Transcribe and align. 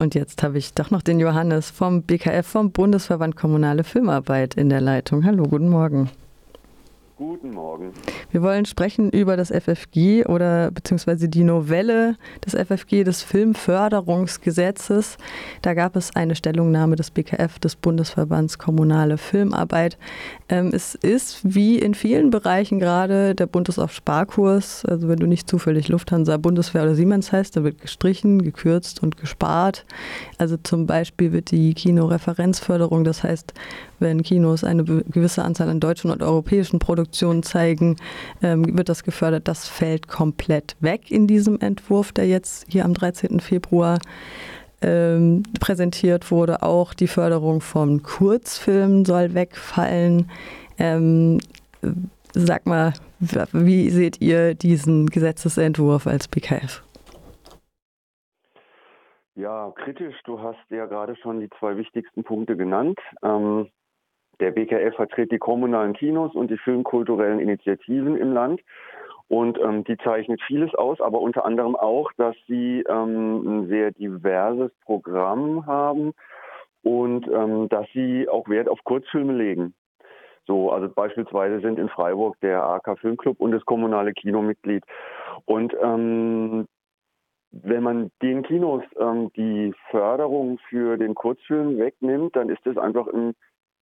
Und 0.00 0.14
jetzt 0.14 0.44
habe 0.44 0.58
ich 0.58 0.74
doch 0.74 0.92
noch 0.92 1.02
den 1.02 1.18
Johannes 1.18 1.70
vom 1.70 2.02
BKF, 2.02 2.46
vom 2.46 2.70
Bundesverband 2.70 3.34
Kommunale 3.34 3.82
Filmarbeit 3.82 4.54
in 4.54 4.68
der 4.68 4.80
Leitung. 4.80 5.24
Hallo, 5.24 5.42
guten 5.42 5.70
Morgen. 5.70 6.08
Guten 7.18 7.50
Morgen. 7.50 7.92
Wir 8.30 8.42
wollen 8.42 8.64
sprechen 8.64 9.10
über 9.10 9.36
das 9.36 9.50
FFG 9.50 10.26
oder 10.26 10.70
beziehungsweise 10.70 11.28
die 11.28 11.42
Novelle 11.42 12.14
des 12.46 12.54
FFG, 12.54 13.02
des 13.02 13.24
Filmförderungsgesetzes. 13.24 15.16
Da 15.62 15.74
gab 15.74 15.96
es 15.96 16.14
eine 16.14 16.36
Stellungnahme 16.36 16.94
des 16.94 17.10
BKF, 17.10 17.58
des 17.58 17.74
Bundesverbands 17.74 18.58
Kommunale 18.58 19.18
Filmarbeit. 19.18 19.98
Ähm, 20.48 20.70
es 20.72 20.94
ist 20.94 21.40
wie 21.42 21.80
in 21.80 21.94
vielen 21.94 22.30
Bereichen 22.30 22.78
gerade, 22.78 23.34
der 23.34 23.46
Bund 23.46 23.68
ist 23.68 23.80
auf 23.80 23.92
Sparkurs. 23.92 24.84
Also 24.84 25.08
wenn 25.08 25.18
du 25.18 25.26
nicht 25.26 25.50
zufällig 25.50 25.88
Lufthansa, 25.88 26.36
Bundeswehr 26.36 26.84
oder 26.84 26.94
Siemens 26.94 27.32
heißt, 27.32 27.56
da 27.56 27.64
wird 27.64 27.80
gestrichen, 27.80 28.42
gekürzt 28.42 29.02
und 29.02 29.16
gespart. 29.16 29.86
Also 30.38 30.56
zum 30.56 30.86
Beispiel 30.86 31.32
wird 31.32 31.50
die 31.50 31.74
Kinoreferenzförderung, 31.74 33.02
das 33.02 33.24
heißt, 33.24 33.54
wenn 34.00 34.22
Kinos 34.22 34.64
eine 34.64 34.84
gewisse 34.84 35.44
Anzahl 35.44 35.68
an 35.68 35.80
deutschen 35.80 36.10
und 36.10 36.22
europäischen 36.22 36.78
Produktionen 36.78 37.42
zeigen, 37.42 37.96
ähm, 38.42 38.76
wird 38.76 38.88
das 38.88 39.02
gefördert. 39.02 39.48
Das 39.48 39.68
fällt 39.68 40.08
komplett 40.08 40.76
weg 40.80 41.10
in 41.10 41.26
diesem 41.26 41.60
Entwurf, 41.60 42.12
der 42.12 42.26
jetzt 42.26 42.66
hier 42.68 42.84
am 42.84 42.94
13. 42.94 43.40
Februar 43.40 43.98
ähm, 44.80 45.42
präsentiert 45.60 46.30
wurde. 46.30 46.62
Auch 46.62 46.94
die 46.94 47.08
Förderung 47.08 47.60
von 47.60 48.02
Kurzfilmen 48.02 49.04
soll 49.04 49.34
wegfallen. 49.34 50.30
Ähm, 50.78 51.40
sag 52.32 52.66
mal, 52.66 52.92
wie 53.52 53.90
seht 53.90 54.20
ihr 54.20 54.54
diesen 54.54 55.06
Gesetzesentwurf 55.06 56.06
als 56.06 56.28
BKF? 56.28 56.82
Ja, 59.34 59.72
kritisch. 59.76 60.16
Du 60.24 60.40
hast 60.40 60.58
ja 60.68 60.86
gerade 60.86 61.14
schon 61.16 61.38
die 61.38 61.48
zwei 61.60 61.76
wichtigsten 61.76 62.24
Punkte 62.24 62.56
genannt. 62.56 62.98
Ähm, 63.22 63.68
der 64.40 64.52
BKF 64.52 64.94
vertritt 64.96 65.32
die 65.32 65.38
kommunalen 65.38 65.92
Kinos 65.92 66.34
und 66.34 66.50
die 66.50 66.58
filmkulturellen 66.58 67.40
Initiativen 67.40 68.16
im 68.16 68.32
Land. 68.32 68.60
Und 69.28 69.58
ähm, 69.60 69.84
die 69.84 69.98
zeichnet 69.98 70.40
vieles 70.46 70.74
aus, 70.74 71.00
aber 71.02 71.20
unter 71.20 71.44
anderem 71.44 71.76
auch, 71.76 72.10
dass 72.16 72.34
sie 72.46 72.82
ähm, 72.88 73.42
ein 73.44 73.68
sehr 73.68 73.90
diverses 73.90 74.72
Programm 74.84 75.66
haben 75.66 76.14
und 76.82 77.28
ähm, 77.28 77.68
dass 77.68 77.86
sie 77.92 78.26
auch 78.28 78.48
Wert 78.48 78.68
auf 78.68 78.82
Kurzfilme 78.84 79.34
legen. 79.34 79.74
So, 80.46 80.72
also 80.72 80.88
beispielsweise 80.88 81.60
sind 81.60 81.78
in 81.78 81.90
Freiburg 81.90 82.40
der 82.40 82.64
AK 82.64 82.98
Filmclub 83.00 83.38
und 83.38 83.50
das 83.52 83.64
kommunale 83.66 84.14
Kino 84.14 84.40
Mitglied. 84.40 84.82
Und 85.44 85.76
ähm, 85.82 86.66
wenn 87.50 87.82
man 87.82 88.10
den 88.22 88.42
Kinos 88.42 88.82
ähm, 88.98 89.30
die 89.36 89.74
Förderung 89.90 90.58
für 90.70 90.96
den 90.96 91.14
Kurzfilm 91.14 91.76
wegnimmt, 91.76 92.34
dann 92.34 92.48
ist 92.48 92.64
das 92.64 92.78
einfach 92.78 93.06
ein 93.08 93.34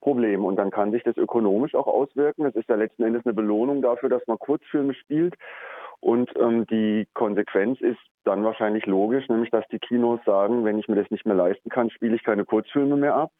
Problem. 0.07 0.45
Und 0.45 0.55
dann 0.55 0.71
kann 0.71 0.93
sich 0.93 1.03
das 1.03 1.17
ökonomisch 1.17 1.75
auch 1.75 1.89
auswirken. 1.89 2.47
Es 2.47 2.55
ist 2.55 2.69
ja 2.69 2.77
letzten 2.77 3.03
Endes 3.03 3.27
eine 3.27 3.35
Belohnung 3.35 3.83
dafür, 3.83 4.09
dass 4.09 4.25
man 4.29 4.39
Kurzfilme 4.39 4.95
spielt. 4.95 5.35
Und 5.99 6.31
ähm, 6.39 6.65
die 6.69 7.09
Konsequenz 7.12 7.81
ist 7.81 7.99
dann 8.23 8.45
wahrscheinlich 8.45 8.87
logisch, 8.87 9.29
nämlich 9.29 9.51
dass 9.51 9.67
die 9.67 9.81
Kinos 9.81 10.21
sagen, 10.25 10.65
wenn 10.65 10.79
ich 10.79 10.87
mir 10.87 10.95
das 10.95 11.11
nicht 11.11 11.27
mehr 11.27 11.34
leisten 11.34 11.71
kann, 11.71 11.91
spiele 11.91 12.15
ich 12.15 12.23
keine 12.23 12.45
Kurzfilme 12.45 12.97
mehr 12.97 13.17
ab. 13.17 13.33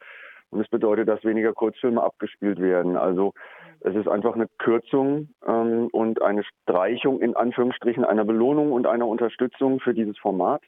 Und 0.49 0.59
das 0.59 0.67
bedeutet, 0.67 1.07
dass 1.07 1.23
weniger 1.23 1.53
Kurzfilme 1.53 2.03
abgespielt 2.03 2.59
werden. 2.59 2.97
Also 2.97 3.33
es 3.79 3.95
ist 3.95 4.09
einfach 4.09 4.35
eine 4.35 4.47
Kürzung 4.57 5.29
ähm, 5.47 5.87
und 5.93 6.21
eine 6.21 6.43
Streichung 6.43 7.21
in 7.21 7.33
Anführungsstrichen 7.33 8.03
einer 8.03 8.25
Belohnung 8.25 8.73
und 8.73 8.87
einer 8.87 9.07
Unterstützung 9.07 9.79
für 9.79 9.93
dieses 9.93 10.17
Format. 10.17 10.63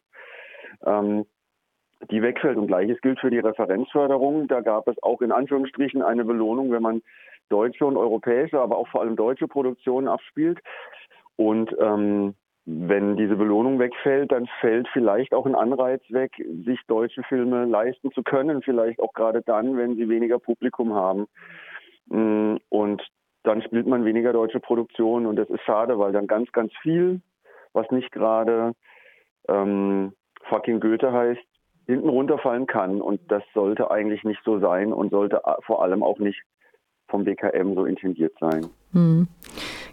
Ähm, 0.85 1.25
die 2.11 2.21
wegfällt. 2.21 2.57
Und 2.57 2.67
gleiches 2.67 3.01
gilt 3.01 3.19
für 3.19 3.29
die 3.29 3.39
Referenzförderung. 3.39 4.47
Da 4.47 4.61
gab 4.61 4.87
es 4.87 5.01
auch 5.03 5.21
in 5.21 5.31
Anführungsstrichen 5.31 6.01
eine 6.01 6.25
Belohnung, 6.25 6.71
wenn 6.71 6.81
man 6.81 7.01
deutsche 7.49 7.85
und 7.85 7.97
europäische, 7.97 8.59
aber 8.59 8.77
auch 8.77 8.87
vor 8.87 9.01
allem 9.01 9.15
deutsche 9.15 9.47
Produktionen 9.47 10.07
abspielt. 10.07 10.59
Und 11.35 11.75
ähm, 11.79 12.35
wenn 12.65 13.17
diese 13.17 13.35
Belohnung 13.35 13.79
wegfällt, 13.79 14.31
dann 14.31 14.47
fällt 14.61 14.87
vielleicht 14.93 15.33
auch 15.33 15.45
ein 15.45 15.55
Anreiz 15.55 16.03
weg, 16.09 16.31
sich 16.65 16.79
deutsche 16.87 17.23
Filme 17.23 17.65
leisten 17.65 18.11
zu 18.11 18.21
können, 18.21 18.61
vielleicht 18.61 18.99
auch 18.99 19.13
gerade 19.13 19.41
dann, 19.41 19.75
wenn 19.75 19.95
sie 19.95 20.07
weniger 20.07 20.37
Publikum 20.37 20.93
haben. 20.93 21.25
Mm, 22.07 22.57
und 22.69 23.01
dann 23.43 23.63
spielt 23.63 23.87
man 23.87 24.05
weniger 24.05 24.33
deutsche 24.33 24.59
Produktionen 24.59 25.25
und 25.25 25.37
das 25.37 25.49
ist 25.49 25.61
schade, 25.61 25.97
weil 25.97 26.11
dann 26.11 26.27
ganz, 26.27 26.51
ganz 26.51 26.71
viel, 26.81 27.21
was 27.73 27.89
nicht 27.89 28.11
gerade 28.11 28.73
ähm, 29.47 30.13
fucking 30.43 30.79
Goethe 30.79 31.11
heißt, 31.11 31.41
hinten 31.89 32.09
runterfallen 32.09 32.67
kann. 32.67 33.01
Und 33.01 33.19
das 33.31 33.43
sollte 33.55 33.89
eigentlich 33.89 34.23
nicht 34.23 34.41
so 34.45 34.59
sein 34.59 34.93
und 34.93 35.09
sollte 35.09 35.41
vor 35.65 35.81
allem 35.81 36.03
auch 36.03 36.19
nicht 36.19 36.39
vom 37.07 37.23
BKM 37.23 37.73
so 37.73 37.85
intendiert 37.85 38.33
sein. 38.39 38.67
Hm. 38.93 39.27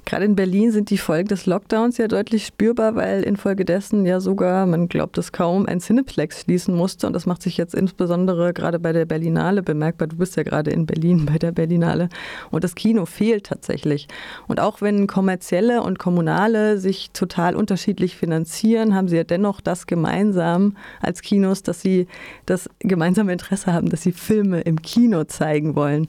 Gerade 0.06 0.24
in 0.24 0.36
Berlin 0.36 0.70
sind 0.70 0.90
die 0.90 0.98
Folgen 0.98 1.26
des 1.26 1.46
Lockdowns 1.46 1.98
ja 1.98 2.06
deutlich 2.06 2.46
spürbar, 2.46 2.94
weil 2.94 3.24
infolgedessen 3.24 4.06
ja 4.06 4.20
sogar, 4.20 4.64
man 4.64 4.86
glaubt 4.86 5.18
es 5.18 5.32
kaum, 5.32 5.66
ein 5.66 5.80
Cineplex 5.80 6.42
schließen 6.42 6.76
musste. 6.76 7.08
Und 7.08 7.12
das 7.12 7.26
macht 7.26 7.42
sich 7.42 7.56
jetzt 7.56 7.74
insbesondere 7.74 8.52
gerade 8.52 8.78
bei 8.78 8.92
der 8.92 9.04
Berlinale 9.04 9.64
bemerkbar. 9.64 10.06
Du 10.06 10.16
bist 10.16 10.36
ja 10.36 10.44
gerade 10.44 10.70
in 10.70 10.86
Berlin 10.86 11.26
bei 11.26 11.38
der 11.38 11.50
Berlinale. 11.50 12.08
Und 12.52 12.62
das 12.62 12.76
Kino 12.76 13.04
fehlt 13.04 13.46
tatsächlich. 13.46 14.06
Und 14.46 14.60
auch 14.60 14.80
wenn 14.80 15.08
kommerzielle 15.08 15.82
und 15.82 15.98
kommunale 15.98 16.78
sich 16.78 17.10
total 17.10 17.56
unterschiedlich 17.56 18.14
finanzieren, 18.14 18.94
haben 18.94 19.08
sie 19.08 19.16
ja 19.16 19.24
dennoch 19.24 19.60
das 19.60 19.88
gemeinsam 19.88 20.76
als 21.00 21.20
Kinos, 21.20 21.64
dass 21.64 21.80
sie 21.80 22.06
das 22.46 22.70
gemeinsame 22.78 23.32
Interesse 23.32 23.72
haben, 23.72 23.90
dass 23.90 24.02
sie 24.02 24.12
Filme 24.12 24.60
im 24.60 24.80
Kino 24.82 25.24
zeigen 25.24 25.74
wollen. 25.74 26.06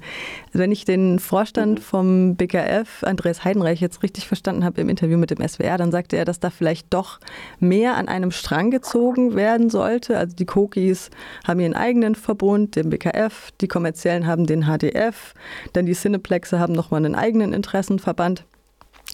Also 0.50 0.60
wenn 0.60 0.72
ich 0.72 0.86
den 0.86 1.18
Vorstand 1.18 1.80
vom 1.80 2.38
BKF, 2.78 3.04
Andreas 3.04 3.44
Heidenreich, 3.44 3.82
jetzt 3.82 4.04
richtig 4.04 4.28
verstanden 4.28 4.64
habe 4.64 4.82
im 4.82 4.90
Interview 4.90 5.18
mit 5.18 5.32
dem 5.32 5.48
SWR, 5.48 5.78
dann 5.78 5.92
sagte 5.92 6.18
er, 6.18 6.26
dass 6.26 6.40
da 6.40 6.50
vielleicht 6.50 6.94
doch 6.94 7.20
mehr 7.60 7.96
an 7.96 8.08
einem 8.08 8.32
Strang 8.32 8.72
gezogen 8.72 9.36
werden 9.36 9.70
sollte. 9.70 10.18
Also 10.18 10.36
die 10.36 10.46
Kokis 10.46 11.10
haben 11.48 11.60
ihren 11.60 11.76
eigenen 11.76 12.16
Verbund, 12.16 12.76
den 12.76 12.90
BKF, 12.90 13.52
die 13.62 13.68
kommerziellen 13.68 14.28
haben 14.28 14.46
den 14.46 14.66
HDF, 14.66 15.34
dann 15.74 15.86
die 15.86 15.94
Cineplexe 15.94 16.60
haben 16.60 16.74
nochmal 16.74 17.06
einen 17.06 17.16
eigenen 17.16 17.54
Interessenverband. 17.54 18.46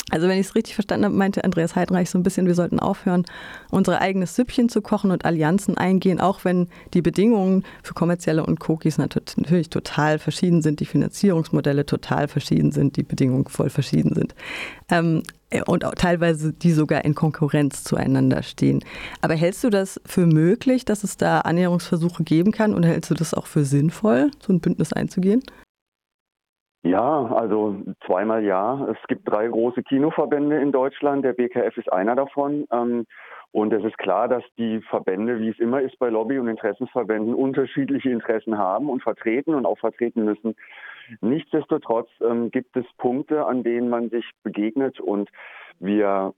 Also 0.09 0.27
wenn 0.27 0.37
ich 0.37 0.47
es 0.47 0.55
richtig 0.55 0.75
verstanden 0.75 1.05
habe, 1.05 1.15
meinte 1.15 1.43
Andreas 1.43 1.75
Heidenreich 1.75 2.09
so 2.09 2.17
ein 2.17 2.23
bisschen, 2.23 2.45
wir 2.45 2.55
sollten 2.55 2.79
aufhören, 2.79 3.25
unser 3.71 4.01
eigenes 4.01 4.35
Süppchen 4.35 4.69
zu 4.69 4.81
kochen 4.81 5.11
und 5.11 5.25
Allianzen 5.25 5.77
eingehen, 5.77 6.19
auch 6.19 6.43
wenn 6.43 6.67
die 6.93 7.01
Bedingungen 7.01 7.63
für 7.83 7.93
kommerzielle 7.93 8.45
und 8.45 8.67
Cookies 8.69 8.97
natürlich 8.97 9.69
total 9.69 10.19
verschieden 10.19 10.61
sind, 10.61 10.81
die 10.81 10.85
Finanzierungsmodelle 10.85 11.85
total 11.85 12.27
verschieden 12.27 12.71
sind, 12.71 12.97
die 12.97 13.03
Bedingungen 13.03 13.45
voll 13.45 13.69
verschieden 13.69 14.13
sind. 14.13 14.35
Ähm, 14.89 15.23
und 15.67 15.85
auch 15.85 15.93
teilweise 15.93 16.51
die 16.51 16.71
sogar 16.71 17.05
in 17.05 17.15
Konkurrenz 17.15 17.83
zueinander 17.83 18.41
stehen. 18.43 18.83
Aber 19.21 19.35
hältst 19.35 19.63
du 19.63 19.69
das 19.69 20.01
für 20.05 20.25
möglich, 20.25 20.83
dass 20.83 21.03
es 21.03 21.15
da 21.15 21.41
Annäherungsversuche 21.41 22.23
geben 22.23 22.51
kann 22.51 22.73
und 22.73 22.83
hältst 22.83 23.11
du 23.11 23.13
das 23.13 23.33
auch 23.33 23.45
für 23.45 23.63
sinnvoll, 23.63 24.31
so 24.45 24.51
ein 24.51 24.59
Bündnis 24.59 24.93
einzugehen? 24.93 25.43
Ja, 26.83 27.25
also 27.27 27.77
zweimal 28.05 28.43
ja. 28.43 28.87
Es 28.91 28.97
gibt 29.07 29.29
drei 29.29 29.47
große 29.47 29.83
Kinoverbände 29.83 30.57
in 30.57 30.73
Deutschland. 30.73 31.23
Der 31.23 31.31
BKF 31.31 31.77
ist 31.77 31.91
einer 31.91 32.15
davon. 32.15 32.65
Ähm, 32.71 33.05
und 33.51 33.71
es 33.71 33.83
ist 33.85 33.97
klar, 33.97 34.27
dass 34.27 34.43
die 34.57 34.81
Verbände, 34.89 35.39
wie 35.39 35.49
es 35.49 35.59
immer 35.59 35.81
ist 35.81 35.97
bei 35.97 36.09
Lobby- 36.09 36.39
und 36.39 36.49
Interessensverbänden, 36.49 37.35
unterschiedliche 37.35 38.09
Interessen 38.09 38.57
haben 38.57 38.89
und 38.89 39.01
vertreten 39.01 39.53
und 39.53 39.65
auch 39.65 39.77
vertreten 39.77 40.25
müssen. 40.25 40.55
Nichtsdestotrotz 41.21 42.09
ähm, 42.21 42.51
gibt 42.51 42.75
es 42.75 42.85
Punkte, 42.97 43.45
an 43.45 43.63
denen 43.63 43.89
man 43.89 44.09
sich 44.09 44.25
begegnet 44.43 44.99
und 44.99 45.29
wir 45.79 46.33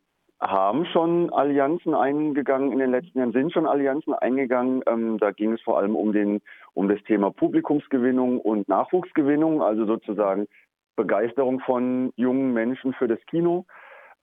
haben 0.49 0.85
schon 0.85 1.31
Allianzen 1.33 1.93
eingegangen 1.93 2.71
in 2.71 2.79
den 2.79 2.91
letzten 2.91 3.19
Jahren, 3.19 3.31
sind 3.31 3.53
schon 3.53 3.65
Allianzen 3.65 4.13
eingegangen. 4.13 4.81
Ähm, 4.87 5.17
da 5.17 5.31
ging 5.31 5.53
es 5.53 5.61
vor 5.61 5.77
allem 5.77 5.95
um, 5.95 6.13
den, 6.13 6.41
um 6.73 6.87
das 6.87 7.01
Thema 7.03 7.31
Publikumsgewinnung 7.31 8.39
und 8.39 8.67
Nachwuchsgewinnung, 8.67 9.61
also 9.61 9.85
sozusagen 9.85 10.47
Begeisterung 10.95 11.59
von 11.59 12.13
jungen 12.15 12.53
Menschen 12.53 12.93
für 12.93 13.07
das 13.07 13.19
Kino. 13.27 13.65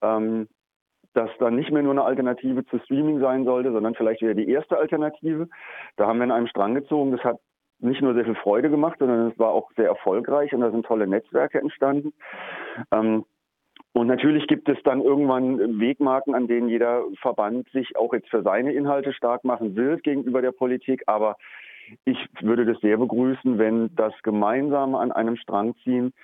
Ähm, 0.02 0.49
dass 1.14 1.31
dann 1.38 1.56
nicht 1.56 1.70
mehr 1.70 1.82
nur 1.82 1.93
eine 1.93 2.05
Alternative 2.05 2.64
zu 2.67 2.79
Streaming 2.79 3.20
sein 3.20 3.44
sollte, 3.44 3.70
sondern 3.70 3.94
vielleicht 3.94 4.23
wieder 4.23 4.35
die 4.35 4.49
erste 4.49 4.79
Alternative. 4.79 5.49
Da 5.96 6.06
haben 6.06 6.19
wir 6.19 6.25
in 6.25 6.31
einem 6.31 6.46
Strang 6.46 6.75
gezogen. 6.75 7.12
Das 7.12 7.23
hat 7.23 7.38
nicht 7.81 8.00
nur 8.00 8.14
sehr 8.14 8.25
viel 8.25 8.37
Freude 8.37 8.70
gemacht, 8.70 8.96
sondern 8.99 9.29
es 9.29 9.38
war 9.38 9.50
auch 9.50 9.70
sehr 9.76 9.88
erfolgreich 9.88 10.55
und 10.55 10.61
da 10.61 10.70
sind 10.70 10.87
tolle 10.87 11.06
Netzwerke 11.06 11.58
entstanden. 11.58 12.12
Ähm, 12.93 13.25
und 13.94 14.06
natürlich 14.06 14.47
gibt 14.47 14.69
es 14.69 14.79
dann 14.85 15.03
irgendwann 15.03 15.81
Wegmarken, 15.81 16.35
an 16.35 16.49
denen 16.49 16.69
jeder 16.69 17.05
Verband 17.21 17.69
sich 17.71 17.97
auch 17.97 18.12
jetzt 18.15 18.31
für 18.31 18.43
seine 18.43 18.73
Inhalte 18.73 19.12
stark 19.12 19.44
machen 19.44 19.77
wird 19.77 20.03
gegenüber 20.03 20.41
der 20.41 20.53
Politik. 20.53 21.03
Aber 21.06 21.37
ich 22.05 22.19
würde 22.41 22.65
das 22.65 22.81
sehr 22.81 22.97
begrüßen, 22.97 23.59
wenn 23.59 23.94
das 23.94 24.15
gemeinsam 24.23 24.94
an 24.94 25.12
einem 25.12 25.37
Strang 25.37 25.75
ziehen 25.85 26.15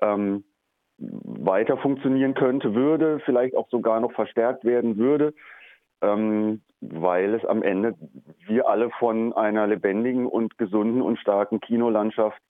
ähm, 0.00 0.42
weiter 0.98 1.76
funktionieren 1.76 2.34
könnte, 2.34 2.74
würde, 2.74 3.20
vielleicht 3.24 3.56
auch 3.56 3.68
sogar 3.68 4.00
noch 4.00 4.12
verstärkt 4.12 4.64
werden 4.64 4.96
würde. 4.96 5.32
ähm, 6.02 6.60
weil 6.80 7.34
es 7.34 7.44
am 7.44 7.62
Ende 7.62 7.94
wir 8.46 8.68
alle 8.68 8.90
von 8.98 9.32
einer 9.32 9.68
lebendigen 9.68 10.26
und 10.26 10.58
gesunden 10.58 11.00
und 11.00 11.18
starken 11.18 11.60
Kinolandschaft 11.60 12.42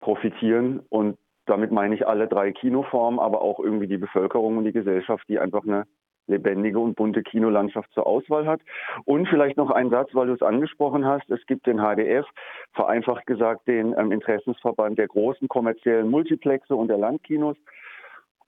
profitieren. 0.00 0.80
Und 0.88 1.18
damit 1.50 1.72
meine 1.72 1.94
ich 1.94 2.06
alle 2.06 2.28
drei 2.28 2.52
Kinoformen, 2.52 3.20
aber 3.20 3.42
auch 3.42 3.60
irgendwie 3.60 3.88
die 3.88 3.98
Bevölkerung 3.98 4.56
und 4.56 4.64
die 4.64 4.72
Gesellschaft, 4.72 5.28
die 5.28 5.38
einfach 5.38 5.64
eine 5.64 5.86
lebendige 6.26 6.78
und 6.78 6.94
bunte 6.94 7.22
Kinolandschaft 7.22 7.92
zur 7.92 8.06
Auswahl 8.06 8.46
hat. 8.46 8.60
Und 9.04 9.28
vielleicht 9.28 9.56
noch 9.56 9.70
ein 9.70 9.90
Satz, 9.90 10.10
weil 10.14 10.28
du 10.28 10.34
es 10.34 10.42
angesprochen 10.42 11.04
hast. 11.04 11.28
Es 11.28 11.44
gibt 11.46 11.66
den 11.66 11.78
HDF, 11.78 12.24
vereinfacht 12.72 13.26
gesagt 13.26 13.66
den 13.66 13.94
ähm, 13.98 14.12
Interessensverband 14.12 14.98
der 14.98 15.08
großen 15.08 15.48
kommerziellen 15.48 16.08
Multiplexe 16.08 16.74
und 16.74 16.88
der 16.88 16.98
Landkinos. 16.98 17.56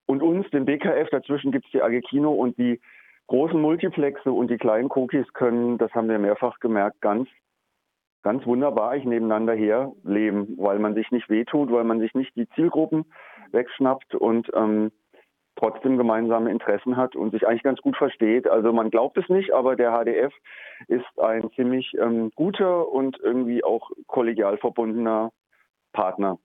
Und 0.06 0.22
uns, 0.22 0.48
den 0.50 0.64
BKF, 0.64 1.10
dazwischen 1.10 1.52
gibt 1.52 1.66
es 1.66 1.72
die 1.72 1.82
AG 1.82 2.00
Kino 2.08 2.32
und 2.32 2.56
die 2.56 2.81
großen 3.26 3.60
Multiplexe 3.60 4.31
und 4.31 4.50
die 4.50 4.58
kleinen 4.58 4.90
Cookies 4.90 5.32
können, 5.32 5.78
das 5.78 5.93
haben 5.93 6.08
wir 6.08 6.19
mehrfach 6.19 6.58
gemerkt, 6.60 7.00
ganz, 7.00 7.28
ganz 8.22 8.46
wunderbar 8.46 8.96
ich 8.96 9.04
nebeneinander 9.04 9.54
herleben, 9.54 10.54
weil 10.58 10.78
man 10.78 10.94
sich 10.94 11.10
nicht 11.10 11.28
wehtut, 11.28 11.70
weil 11.70 11.84
man 11.84 12.00
sich 12.00 12.14
nicht 12.14 12.34
die 12.36 12.48
Zielgruppen 12.50 13.04
wegschnappt 13.52 14.14
und 14.14 14.50
ähm, 14.54 14.92
trotzdem 15.56 15.98
gemeinsame 15.98 16.50
Interessen 16.50 16.96
hat 16.96 17.14
und 17.14 17.32
sich 17.32 17.46
eigentlich 17.46 17.62
ganz 17.62 17.80
gut 17.80 17.96
versteht. 17.96 18.48
Also 18.48 18.72
man 18.72 18.90
glaubt 18.90 19.16
es 19.19 19.28
nicht, 19.28 19.52
aber 19.52 19.76
der 19.76 19.92
HDF 19.92 20.32
ist 20.88 21.19
ein 21.19 21.50
ziemlich 21.54 21.94
ähm, 21.98 22.30
guter 22.34 22.88
und 22.88 23.19
irgendwie 23.20 23.62
auch 23.62 23.90
kollegial 24.06 24.56
verbundener 24.56 25.30
Partner. 25.92 26.38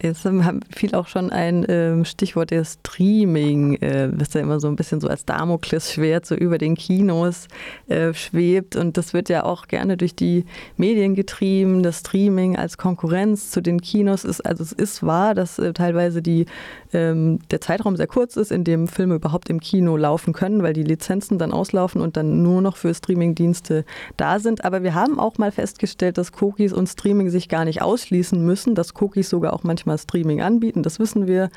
Jetzt 0.00 0.28
fiel 0.70 0.94
auch 0.94 1.08
schon 1.08 1.30
ein 1.30 1.66
ähm, 1.68 2.04
Stichwort 2.04 2.52
der 2.52 2.64
Streaming, 2.64 3.74
äh, 3.82 4.08
was 4.12 4.32
ja 4.32 4.40
immer 4.40 4.60
so 4.60 4.68
ein 4.68 4.76
bisschen 4.76 5.00
so 5.00 5.08
als 5.08 5.24
Damoklesschwert 5.24 6.24
so 6.24 6.36
über 6.36 6.56
den 6.56 6.76
Kinos 6.76 7.48
äh, 7.88 8.14
schwebt. 8.14 8.76
Und 8.76 8.96
das 8.96 9.12
wird 9.12 9.28
ja 9.28 9.42
auch 9.42 9.66
gerne 9.66 9.96
durch 9.96 10.14
die 10.14 10.44
Medien 10.76 11.16
getrieben. 11.16 11.82
Das 11.82 11.98
Streaming 11.98 12.56
als 12.56 12.78
Konkurrenz 12.78 13.50
zu 13.50 13.60
den 13.60 13.80
Kinos 13.80 14.22
ist, 14.22 14.40
also 14.46 14.62
es 14.62 14.70
ist 14.70 15.02
wahr, 15.02 15.34
dass 15.34 15.58
äh, 15.58 15.72
teilweise 15.72 16.22
die, 16.22 16.46
ähm, 16.92 17.40
der 17.50 17.60
Zeitraum 17.60 17.96
sehr 17.96 18.06
kurz 18.06 18.36
ist, 18.36 18.52
in 18.52 18.62
dem 18.62 18.86
Filme 18.86 19.16
überhaupt 19.16 19.50
im 19.50 19.58
Kino 19.58 19.96
laufen 19.96 20.32
können, 20.32 20.62
weil 20.62 20.74
die 20.74 20.84
Lizenzen 20.84 21.38
dann 21.38 21.50
auslaufen 21.50 22.02
und 22.02 22.16
dann 22.16 22.40
nur 22.44 22.62
noch 22.62 22.76
für 22.76 22.94
Streamingdienste 22.94 23.84
da 24.16 24.38
sind. 24.38 24.64
Aber 24.64 24.84
wir 24.84 24.94
haben 24.94 25.18
auch 25.18 25.38
mal 25.38 25.50
festgestellt, 25.50 26.18
dass 26.18 26.30
Cookies 26.40 26.72
und 26.72 26.86
Streaming 26.86 27.30
sich 27.30 27.48
gar 27.48 27.64
nicht 27.64 27.82
ausschließen 27.82 28.40
müssen, 28.40 28.76
dass 28.76 28.94
Cookies 29.00 29.28
sogar 29.28 29.52
auch 29.54 29.64
manchmal 29.64 29.87
manchmal 29.88 29.98
Streaming 29.98 30.40
anbieten, 30.42 30.82
das 30.82 31.00
wissen 31.00 31.26
wir. 31.26 31.50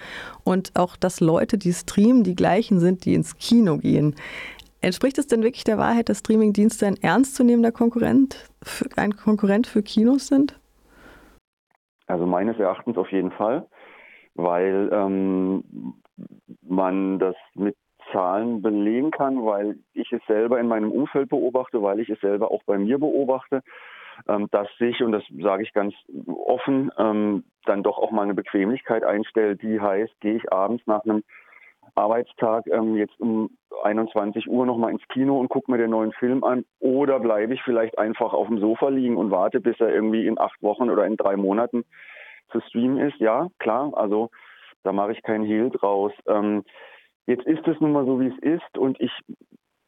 Und 0.43 0.71
auch, 0.75 0.95
dass 0.95 1.19
Leute, 1.19 1.57
die 1.57 1.73
streamen, 1.73 2.23
die 2.23 2.35
gleichen 2.35 2.79
sind, 2.79 3.05
die 3.05 3.13
ins 3.13 3.37
Kino 3.37 3.77
gehen. 3.77 4.15
Entspricht 4.81 5.17
es 5.19 5.27
denn 5.27 5.43
wirklich 5.43 5.63
der 5.63 5.77
Wahrheit, 5.77 6.09
dass 6.09 6.19
Streamingdienste 6.19 6.87
ein 6.87 6.97
ernstzunehmender 7.01 7.71
Konkurrent, 7.71 8.49
ein 8.95 9.15
Konkurrent 9.15 9.67
für 9.67 9.83
Kinos 9.83 10.27
sind? 10.27 10.59
Also 12.07 12.25
meines 12.25 12.57
Erachtens 12.57 12.97
auf 12.97 13.11
jeden 13.11 13.31
Fall, 13.31 13.67
weil 14.33 14.89
ähm, 14.91 15.63
man 16.63 17.19
das 17.19 17.35
mit 17.53 17.75
Zahlen 18.11 18.61
belegen 18.61 19.11
kann, 19.11 19.45
weil 19.45 19.77
ich 19.93 20.11
es 20.11 20.21
selber 20.27 20.59
in 20.59 20.67
meinem 20.67 20.91
Umfeld 20.91 21.29
beobachte, 21.29 21.81
weil 21.81 21.99
ich 21.99 22.09
es 22.09 22.19
selber 22.19 22.51
auch 22.51 22.63
bei 22.65 22.77
mir 22.77 22.97
beobachte 22.97 23.61
dass 24.25 24.67
sich, 24.77 25.01
und 25.03 25.11
das 25.11 25.23
sage 25.41 25.63
ich 25.63 25.73
ganz 25.73 25.93
offen, 26.27 26.91
ähm, 26.97 27.43
dann 27.65 27.83
doch 27.83 27.97
auch 27.97 28.11
mal 28.11 28.23
eine 28.23 28.33
Bequemlichkeit 28.33 29.03
einstellt, 29.03 29.61
die 29.61 29.79
heißt, 29.79 30.19
gehe 30.19 30.35
ich 30.35 30.51
abends 30.51 30.85
nach 30.87 31.03
einem 31.03 31.23
Arbeitstag 31.95 32.67
ähm, 32.67 32.95
jetzt 32.95 33.19
um 33.19 33.49
21 33.83 34.47
Uhr 34.47 34.65
nochmal 34.65 34.91
ins 34.91 35.07
Kino 35.09 35.39
und 35.39 35.49
gucke 35.49 35.71
mir 35.71 35.77
den 35.77 35.89
neuen 35.89 36.13
Film 36.13 36.43
an 36.43 36.65
oder 36.79 37.19
bleibe 37.19 37.53
ich 37.53 37.61
vielleicht 37.63 37.97
einfach 37.97 38.33
auf 38.33 38.47
dem 38.47 38.59
Sofa 38.59 38.89
liegen 38.89 39.17
und 39.17 39.31
warte, 39.31 39.59
bis 39.59 39.79
er 39.79 39.93
irgendwie 39.93 40.25
in 40.25 40.39
acht 40.39 40.61
Wochen 40.61 40.89
oder 40.89 41.05
in 41.05 41.17
drei 41.17 41.35
Monaten 41.35 41.83
zu 42.51 42.61
streamen 42.61 42.97
ist. 42.97 43.17
Ja, 43.19 43.47
klar, 43.59 43.91
also 43.95 44.29
da 44.83 44.91
mache 44.91 45.11
ich 45.11 45.23
keinen 45.23 45.45
Hehl 45.45 45.69
draus. 45.69 46.11
Ähm, 46.27 46.63
jetzt 47.25 47.45
ist 47.45 47.67
es 47.67 47.79
nun 47.79 47.91
mal 47.91 48.05
so, 48.05 48.19
wie 48.19 48.27
es 48.27 48.37
ist 48.39 48.77
und 48.77 48.99
ich 48.99 49.11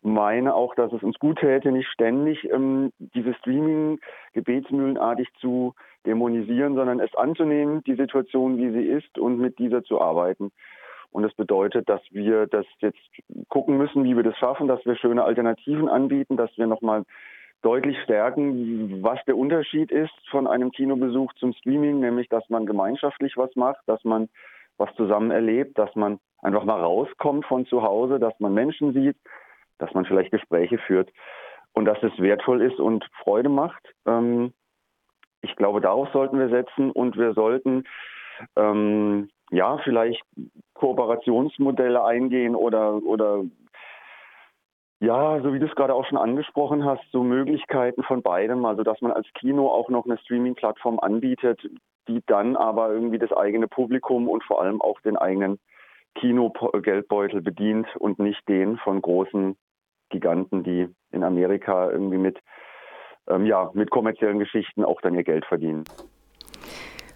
meine 0.04 0.54
auch, 0.54 0.76
dass 0.76 0.92
es 0.92 1.02
uns 1.02 1.18
gut 1.20 1.40
täte, 1.40 1.72
nicht 1.72 1.88
ständig 1.88 2.44
ähm, 2.52 2.92
diese 3.00 3.34
Streaming 3.36 4.00
gebetsmühlenartig 4.34 5.30
zu 5.40 5.74
dämonisieren, 6.06 6.76
sondern 6.76 7.00
es 7.00 7.14
anzunehmen, 7.16 7.84
die 7.84 7.96
Situation, 7.96 8.58
wie 8.58 8.72
sie 8.72 8.86
ist 8.86 9.18
und 9.18 9.40
mit 9.40 9.60
dieser 9.60 9.84
zu 9.84 10.02
arbeiten. 10.02 10.52
Und 11.12 11.24
das 11.24 11.34
bedeutet, 11.36 11.88
dass 11.88 12.02
wir 12.12 12.48
das 12.48 12.66
jetzt 12.80 13.00
gucken 13.48 13.78
müssen, 13.78 14.04
wie 14.04 14.16
wir 14.16 14.24
das 14.24 14.38
schaffen, 14.38 14.68
dass 14.68 14.84
wir 14.86 14.96
schöne 14.96 15.24
Alternativen 15.24 15.88
anbieten, 15.88 16.38
dass 16.38 16.50
wir 16.58 16.68
nochmal 16.68 17.04
deutlich 17.62 17.98
stärken, 18.04 19.02
was 19.04 19.20
der 19.26 19.38
Unterschied 19.38 19.92
ist 19.92 20.14
von 20.30 20.48
einem 20.48 20.72
Kinobesuch 20.72 21.32
zum 21.34 21.54
Streaming, 21.54 22.00
nämlich 22.00 22.30
dass 22.30 22.50
man 22.50 22.66
gemeinschaftlich 22.66 23.38
was 23.38 23.56
macht, 23.56 23.82
dass 23.86 24.04
man 24.04 24.28
was 24.78 24.94
zusammen 24.96 25.32
erlebt, 25.32 25.78
dass 25.78 25.96
man 25.96 26.20
einfach 26.42 26.66
mal 26.66 26.82
rauskommt 26.82 27.46
von 27.46 27.66
zu 27.68 27.84
Hause, 27.84 28.20
dass 28.20 28.38
man 28.40 28.54
Menschen 28.54 28.94
sieht, 28.94 29.16
dass 29.78 29.94
man 29.94 30.06
vielleicht 30.06 30.31
Gespräche 30.31 30.78
führt 30.78 31.12
und 31.74 31.86
dass 31.86 32.02
es 32.04 32.18
wertvoll 32.20 32.62
ist 32.62 32.80
und 32.80 33.06
Freude 33.24 33.50
macht. 33.50 33.84
Ähm, 34.06 34.54
ich 35.42 35.56
glaube, 35.56 35.81
darauf 35.81 36.10
sollten 36.14 36.40
wir 36.40 36.50
setzen 36.50 36.92
und 36.92 37.18
wir 37.18 37.34
sollten 37.34 37.84
ähm, 38.56 39.30
ja 39.52 39.78
vielleicht 39.80 40.24
Kooperationsmodelle 40.74 42.04
eingehen 42.04 42.56
oder 42.56 42.96
oder 43.04 43.44
ja, 45.04 45.42
so 45.42 45.54
wie 45.54 45.60
du 45.60 45.66
es 45.66 45.75
gerade 45.75 45.94
auch 45.94 46.06
schon 46.06 46.18
angesprochen 46.18 46.86
hast, 46.86 47.04
so 47.12 47.24
Möglichkeiten 47.24 48.04
von 48.04 48.22
beidem, 48.22 48.64
also 48.64 48.84
dass 48.84 49.02
man 49.02 49.12
als 49.12 49.28
Kino 49.34 49.68
auch 49.68 49.90
noch 49.90 50.06
eine 50.06 50.18
Streaming-Plattform 50.18 50.98
anbietet, 51.00 51.60
die 52.08 52.24
dann 52.25 52.56
aber 52.56 52.90
irgendwie 52.90 53.20
das 53.20 53.34
eigene 53.34 53.68
Publikum 53.68 54.30
und 54.30 54.46
vor 54.46 54.62
allem 54.62 54.81
auch 54.81 55.02
den 55.02 55.18
eigenen 55.18 55.60
Kino-Geldbeutel 56.15 57.42
bedient 57.42 57.88
und 57.98 58.19
nicht 58.19 58.48
den 58.48 58.77
von 58.77 59.01
großen 59.01 59.56
Giganten, 60.10 60.63
die 60.63 60.88
in 61.12 61.24
Amerika 61.24 61.89
irgendwie 61.89 62.18
mit, 62.18 62.39
ähm, 63.27 63.45
ja, 63.45 63.71
mit 63.74 63.89
kommerziellen 63.89 64.39
Geschichten 64.39 64.83
auch 64.83 65.01
dann 65.01 65.15
ihr 65.15 65.24
Geld 65.24 65.45
verdienen. 65.45 65.83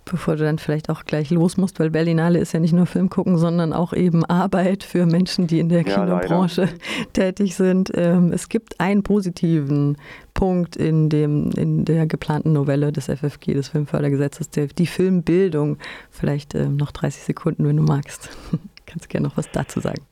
Bevor 0.09 0.37
du 0.37 0.45
dann 0.45 0.57
vielleicht 0.57 0.89
auch 0.89 1.03
gleich 1.03 1.31
los 1.31 1.57
musst, 1.57 1.81
weil 1.81 1.89
Berlinale 1.89 2.39
ist 2.39 2.53
ja 2.53 2.61
nicht 2.61 2.71
nur 2.71 2.85
Film 2.85 3.09
gucken, 3.09 3.37
sondern 3.37 3.73
auch 3.73 3.91
eben 3.91 4.23
Arbeit 4.23 4.83
für 4.83 5.05
Menschen, 5.05 5.47
die 5.47 5.59
in 5.59 5.67
der 5.67 5.81
ja, 5.81 5.95
Kinobranche 5.95 6.61
leider. 6.61 6.73
tätig 7.13 7.55
sind. 7.55 7.91
Ähm, 7.93 8.31
es 8.31 8.47
gibt 8.47 8.79
einen 8.79 9.03
positiven 9.03 9.97
Punkt 10.33 10.77
in, 10.77 11.09
dem, 11.09 11.51
in 11.57 11.83
der 11.83 12.07
geplanten 12.07 12.53
Novelle 12.53 12.93
des 12.93 13.07
FFG, 13.07 13.53
des 13.53 13.67
Filmfördergesetzes, 13.67 14.49
die 14.49 14.87
Filmbildung. 14.87 15.77
Vielleicht 16.09 16.55
ähm, 16.55 16.77
noch 16.77 16.91
30 16.91 17.23
Sekunden, 17.23 17.67
wenn 17.67 17.75
du 17.75 17.83
magst. 17.83 18.29
Kannst 18.87 19.09
gerne 19.09 19.27
noch 19.27 19.37
was 19.37 19.51
dazu 19.51 19.79
sagen. 19.79 20.05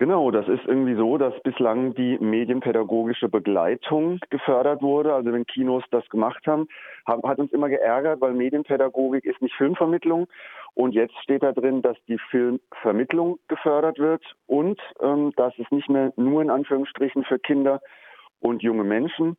Genau, 0.00 0.30
das 0.30 0.46
ist 0.46 0.64
irgendwie 0.64 0.94
so, 0.94 1.18
dass 1.18 1.34
bislang 1.42 1.92
die 1.94 2.18
medienpädagogische 2.18 3.28
Begleitung 3.28 4.20
gefördert 4.30 4.80
wurde. 4.80 5.12
Also 5.12 5.32
wenn 5.32 5.44
Kinos 5.44 5.82
das 5.90 6.08
gemacht 6.08 6.46
haben, 6.46 6.68
hat 7.04 7.38
uns 7.40 7.52
immer 7.52 7.68
geärgert, 7.68 8.20
weil 8.20 8.32
Medienpädagogik 8.32 9.24
ist 9.24 9.42
nicht 9.42 9.56
Filmvermittlung. 9.56 10.28
Und 10.74 10.94
jetzt 10.94 11.16
steht 11.24 11.42
da 11.42 11.50
drin, 11.50 11.82
dass 11.82 11.96
die 12.06 12.18
Filmvermittlung 12.30 13.40
gefördert 13.48 13.98
wird 13.98 14.22
und 14.46 14.80
ähm, 15.02 15.32
dass 15.34 15.52
es 15.58 15.68
nicht 15.72 15.88
mehr 15.88 16.12
nur 16.14 16.42
in 16.42 16.50
Anführungsstrichen 16.50 17.24
für 17.24 17.40
Kinder 17.40 17.80
und 18.38 18.62
junge 18.62 18.84
Menschen 18.84 19.36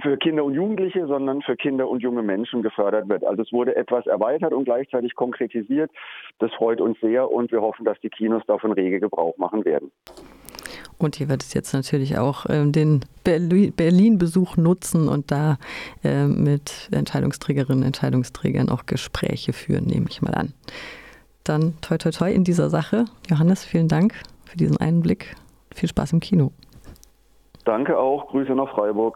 für 0.00 0.16
Kinder 0.16 0.44
und 0.44 0.54
Jugendliche, 0.54 1.06
sondern 1.06 1.42
für 1.42 1.56
Kinder 1.56 1.88
und 1.88 2.02
junge 2.02 2.22
Menschen 2.22 2.62
gefördert 2.62 3.08
wird. 3.08 3.24
Also 3.24 3.42
es 3.42 3.52
wurde 3.52 3.74
etwas 3.74 4.06
erweitert 4.06 4.52
und 4.52 4.64
gleichzeitig 4.64 5.14
konkretisiert. 5.14 5.90
Das 6.38 6.52
freut 6.54 6.80
uns 6.80 6.98
sehr 7.00 7.30
und 7.30 7.50
wir 7.50 7.60
hoffen, 7.60 7.84
dass 7.84 7.98
die 8.00 8.10
Kinos 8.10 8.42
davon 8.46 8.72
rege 8.72 9.00
Gebrauch 9.00 9.36
machen 9.38 9.64
werden. 9.64 9.90
Und 10.98 11.16
hier 11.16 11.28
wird 11.28 11.42
es 11.42 11.52
jetzt 11.52 11.72
natürlich 11.72 12.16
auch 12.16 12.46
ähm, 12.48 12.70
den 12.70 13.00
Berlin-Besuch 13.24 14.56
nutzen 14.56 15.08
und 15.08 15.32
da 15.32 15.58
äh, 16.04 16.26
mit 16.26 16.88
Entscheidungsträgerinnen 16.92 17.80
und 17.80 17.86
Entscheidungsträgern 17.86 18.68
auch 18.68 18.86
Gespräche 18.86 19.52
führen, 19.52 19.86
nehme 19.86 20.06
ich 20.08 20.22
mal 20.22 20.34
an. 20.34 20.54
Dann 21.42 21.74
toi 21.80 21.98
toi 21.98 22.10
toi 22.10 22.32
in 22.32 22.44
dieser 22.44 22.70
Sache. 22.70 23.06
Johannes, 23.28 23.64
vielen 23.64 23.88
Dank 23.88 24.14
für 24.44 24.56
diesen 24.56 24.76
Einblick. 24.76 25.34
Viel 25.74 25.88
Spaß 25.88 26.12
im 26.12 26.20
Kino. 26.20 26.52
Danke 27.64 27.98
auch. 27.98 28.28
Grüße 28.28 28.52
nach 28.54 28.70
Freiburg. 28.70 29.10